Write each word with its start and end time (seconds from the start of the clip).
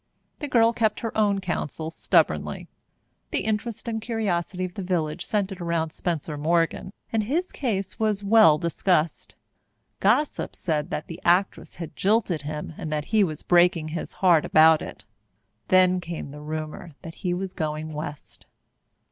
The 0.39 0.47
girl 0.47 0.73
kept 0.73 1.01
her 1.01 1.15
own 1.15 1.41
counsel 1.41 1.91
stubbornly. 1.91 2.67
The 3.29 3.41
interest 3.41 3.87
and 3.87 4.01
curiosity 4.01 4.65
of 4.65 4.73
the 4.73 4.81
village 4.81 5.23
centred 5.23 5.61
around 5.61 5.91
Spencer 5.91 6.37
Morgan, 6.39 6.91
and 7.13 7.25
his 7.25 7.51
case 7.51 7.99
was 7.99 8.23
well 8.23 8.57
discussed. 8.57 9.35
Gossip 9.99 10.55
said 10.55 10.89
that 10.89 11.05
the 11.05 11.21
actress 11.23 11.75
had 11.75 11.95
jilted 11.95 12.41
him 12.41 12.73
and 12.79 12.91
that 12.91 13.05
he 13.13 13.23
was 13.23 13.43
breaking 13.43 13.89
his 13.89 14.13
heart 14.13 14.43
about 14.43 14.81
it. 14.81 15.05
Then 15.67 15.99
came 16.01 16.31
the 16.31 16.41
rumour 16.41 16.95
that 17.03 17.13
he 17.21 17.31
was 17.35 17.53
going 17.53 17.93
West. 17.93 18.47